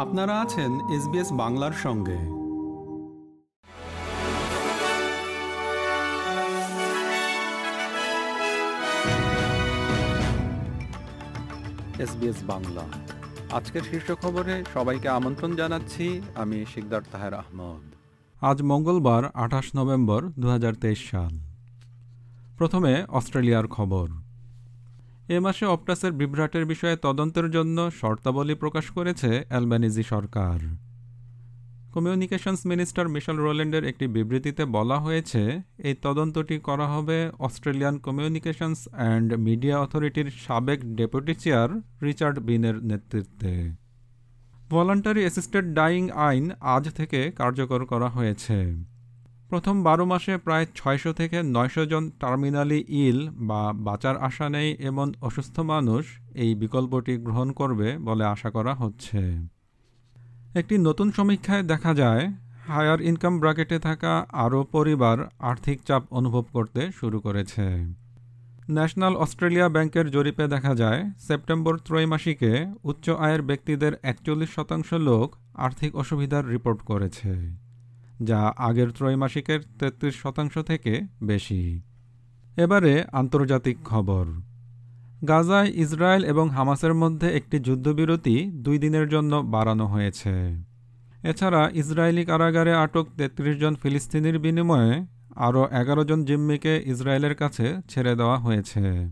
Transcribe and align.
আপনারা 0.00 0.40
আছেন 0.40 0.90
এসবিএস 0.90 1.32
বাংলার 1.32 1.72
সঙ্গে। 1.72 2.18
এসবিএস 12.02 12.36
বাংলা। 12.46 12.82
আজকের 13.52 13.82
শীর্ষ 13.82 14.12
খবরে 14.12 14.64
সবাইকে 14.74 15.08
আমন্ত্রণ 15.08 15.56
জানাচ্ছি 15.56 16.20
আমি 16.34 16.64
শিকদার 16.74 17.02
তাহের 17.12 17.34
আহমদ। 17.34 17.94
আজ 18.44 18.62
মঙ্গলবার 18.62 19.24
আঠাশ 19.34 19.76
নভেম্বর 19.76 20.22
দু 20.38 20.48
হাজার 20.48 20.74
তেইশ 20.74 21.10
সাল। 21.10 21.38
প্রথমে 22.58 23.04
অস্ট্রেলিয়ার 23.08 23.68
খবর। 23.68 24.08
এ 25.36 25.38
মাসে 25.40 25.64
অপটাসের 25.66 26.12
বিভ্রাটের 26.12 26.64
বিষয়ে 26.66 26.96
তদন্তের 26.96 27.46
জন্য 27.50 27.78
শর্তাবলী 28.00 28.54
প্রকাশ 28.54 28.86
করেছে 28.96 29.30
অ্যালবানিজি 29.48 30.02
সরকার। 30.02 30.58
কমিউনিকেশনস 31.94 32.60
মিনিস্টার 32.66 33.04
মিশেল 33.08 33.36
রোল্যান্ডের 33.36 33.84
একটি 33.84 34.06
বিবৃতিতে 34.06 34.62
বলা 34.76 34.96
হয়েছে, 34.98 35.42
এই 35.88 35.94
তদন্তটি 36.02 36.56
করা 36.58 36.86
হবে 36.94 37.18
অস্ট্রেলিয়ান 37.38 37.94
কমিউনিকেশনস 37.98 38.80
অ্যান্ড 38.92 39.28
মিডিয়া 39.46 39.76
অথরিটির 39.78 40.28
সাবেক 40.46 40.80
ডেপুটি 40.98 41.34
চেয়ার 41.42 41.68
রিচার্ড 42.02 42.36
বিনের 42.48 42.76
নেতৃত্বে। 42.84 43.54
ভলান্টারি 44.70 45.20
অ্যাসিস্টেড 45.20 45.66
ডাইং 45.74 46.02
আইন 46.28 46.44
আজ 46.74 46.84
থেকে 46.98 47.20
কার্যকর 47.30 47.80
করা 47.84 48.08
হয়েছে। 48.08 48.58
প্রথম 49.50 49.76
বারো 49.82 50.04
মাসে 50.04 50.32
প্রায় 50.36 50.66
ছয়শো 50.74 51.10
থেকে 51.12 51.38
নয়শো 51.56 51.82
জন 51.86 52.04
টার্মিনালি 52.20 52.80
ইল 53.04 53.18
বা 53.48 53.62
বাঁচার 53.86 54.16
আশা 54.28 54.46
নেই 54.48 54.68
এমন 54.90 55.08
অসুস্থ 55.20 55.56
মানুষ 55.72 56.04
এই 56.34 56.54
বিকল্পটি 56.54 57.14
গ্রহণ 57.16 57.48
করবে 57.52 57.88
বলে 57.98 58.24
আশা 58.24 58.50
করা 58.50 58.72
হচ্ছে। 58.74 59.20
একটি 60.54 60.74
নতুন 60.78 61.08
সমীক্ষায় 61.10 61.62
দেখা 61.62 61.92
যায়, 61.94 62.24
হায়ার 62.66 63.00
ইনকাম 63.00 63.34
ব্র্যাকেটে 63.40 63.78
থাকা 63.78 64.12
আরও 64.44 64.60
পরিবার 64.72 65.18
আর্থিক 65.50 65.78
চাপ 65.84 66.02
অনুভব 66.10 66.44
করতে 66.52 66.82
শুরু 66.92 67.18
করেছে। 67.20 67.66
ন্যাশনাল 68.70 69.14
অস্ট্রেলিয়া 69.16 69.68
ব্যাংকের 69.68 70.06
জরিপে 70.10 70.44
দেখা 70.48 70.72
যায়, 70.74 71.00
সেপ্টেম্বর 71.18 71.74
ত্রৈমাসিকে 71.86 72.52
উচ্চ 72.84 73.06
আয়ের 73.24 73.42
ব্যক্তিদের 73.42 73.92
একচল্লিশ 74.02 74.50
শতাংশ 74.56 74.88
লোক 75.08 75.28
আর্থিক 75.54 75.90
অসুবিধার 75.94 76.44
রিপোর্ট 76.48 76.80
করেছে। 76.82 77.32
যা 78.22 78.52
আগের 78.56 78.90
ত্রৈমাসিকের 78.90 79.60
তেত্রিশ 79.78 80.22
শতাংশ 80.22 80.58
থেকে 80.58 81.00
বেশি। 81.22 81.82
এবারে 82.56 83.04
আন্তর্জাতিক 83.12 83.76
খবর। 83.84 84.26
গাজায় 85.28 85.70
ইসরায়েল 85.74 86.24
এবং 86.24 86.50
হামাসের 86.50 86.94
মধ্যে 86.94 87.28
একটি 87.36 87.58
যুদ্ধবিরতি 87.58 88.50
দুই 88.54 88.78
দিনের 88.78 89.08
জন্য 89.08 89.36
বাড়ানো 89.36 89.86
হয়েছে। 89.86 90.64
এছাড়া 91.22 91.70
ইসরায়েলি 91.74 92.24
কারাগারে 92.24 92.74
আটক 92.74 93.06
তেত্রিশ 93.16 93.56
জন 93.56 93.74
ফিলিস্তিনির 93.74 94.38
বিনিময়ে 94.38 95.06
আরও 95.36 95.68
এগারো 95.70 96.04
জন 96.04 96.24
জিম্মিকে 96.24 96.82
ইসরায়েলের 96.86 97.34
কাছে 97.34 97.74
ছেড়ে 97.88 98.16
দেওয়া 98.16 98.38
হয়েছে। 98.38 99.10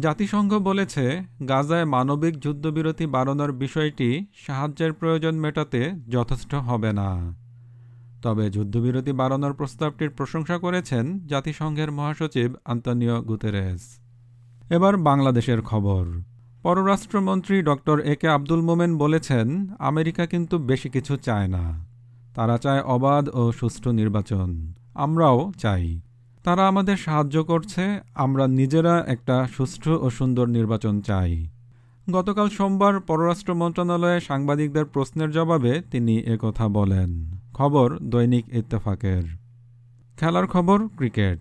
জাতিসংঘ 0.00 0.54
বলেছে, 0.54 1.22
গাজায় 1.48 1.84
মানবিক 1.84 2.38
যুদ্ধবিরতি 2.38 3.06
বাড়ানোর 3.06 3.52
বিষয়টি 3.52 4.26
সাহায্যের 4.46 4.92
প্রয়োজন 4.92 5.34
মেটাতে 5.34 5.90
যথেষ্ট 6.08 6.54
হবে 6.54 6.92
না। 6.92 7.41
তবে 8.22 8.50
যুদ্ধবিরতি 8.50 9.12
বাড়ানোর 9.12 9.52
প্রস্তাবটির 9.52 10.10
প্রশংসা 10.10 10.58
করেছেন 10.58 11.26
জাতিসংঘের 11.26 11.92
মহাসচিব 11.92 12.54
আন্তনিও 12.64 13.22
গুতেরেস। 13.22 13.98
এবার 14.70 14.96
বাংলাদেশের 14.96 15.62
খবর। 15.62 16.06
পররাষ্ট্রমন্ত্রী 16.62 17.62
ডক্টর 17.62 18.00
এ 18.00 18.16
কে 18.16 18.28
আব্দুল 18.28 18.60
মোমেন 18.60 18.98
বলেছেন, 18.98 19.68
আমেরিকা 19.78 20.26
কিন্তু 20.26 20.58
বেশি 20.58 20.88
কিছু 20.88 21.16
চায় 21.16 21.48
না। 21.48 21.86
তারা 22.34 22.58
চায় 22.58 22.82
অবাধ 22.82 23.28
ও 23.34 23.52
সুষ্ঠু 23.52 23.92
নির্বাচন। 23.92 24.72
আমরাও 24.94 25.52
চাই। 25.58 26.00
তারা 26.44 26.68
আমাদের 26.68 26.96
সাহায্য 26.96 27.44
করছে, 27.44 28.00
আমরা 28.14 28.46
নিজেরা 28.46 29.04
একটা 29.06 29.48
সুষ্ঠু 29.56 29.92
ও 29.94 30.10
সুন্দর 30.10 30.46
নির্বাচন 30.46 31.00
চাই। 31.00 31.46
গতকাল 32.10 32.48
সোমবার 32.48 33.00
পররাষ্ট্র 33.00 33.54
মন্ত্রণালয়ে 33.54 34.20
সাংবাদিকদের 34.20 34.84
প্রশ্নের 34.84 35.30
জবাবে 35.30 35.82
তিনি 35.90 36.18
একথা 36.18 36.68
বলেন। 36.68 37.41
খবর 37.62 37.98
দৈনিক 38.02 38.54
ইত্তেফাকের। 38.54 39.22
খেলার 40.20 40.46
খবর, 40.46 40.88
ক্রিকেট। 40.88 41.38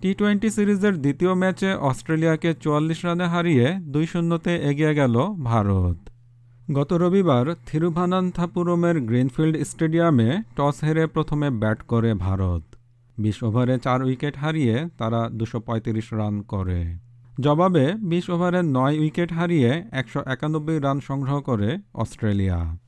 টি 0.00 0.14
টোয়েন্টি 0.14 0.50
সিরিজের 0.50 0.94
দ্বিতীয় 1.00 1.34
ম্যাচে 1.34 1.74
অস্ট্রেলিয়াকে 1.74 2.54
চুয়াল্লিশ 2.54 3.04
রানে 3.04 3.26
হারিয়ে 3.26 3.74
দুই 3.80 4.06
শূন্যতে 4.06 4.56
এগিয়ে 4.56 4.94
গেল 4.94 5.14
ভারত। 5.44 5.98
গত 6.74 6.92
রবিবার 6.92 7.54
থিরুভানান্থাপুরমের 7.66 9.00
গ্রিনফিল্ড 9.00 9.56
স্টেডিয়ামে 9.64 10.42
টস 10.56 10.84
হেরে 10.84 11.06
প্রথমে 11.06 11.50
ব্যাট 11.50 11.82
করে 11.82 12.14
ভারত। 12.14 12.62
বিশ 13.18 13.42
ওভারে 13.42 13.78
চার 13.78 14.02
উইকেট 14.02 14.36
হারিয়ে 14.36 14.88
তারা 14.98 15.28
দুশো 15.32 15.62
রান 16.12 16.42
করে। 16.42 16.80
জবাবে 17.40 17.94
বিশ 17.94 18.30
ওভারে 18.30 18.62
নয় 18.62 18.98
উইকেট 18.98 19.32
হারিয়ে 19.32 19.84
একশো 19.92 20.20
একানব্বই 20.26 20.78
রান 20.78 21.00
সংগ্রহ 21.00 21.40
করে 21.40 21.78
অস্ট্রেলিয়া। 21.94 22.87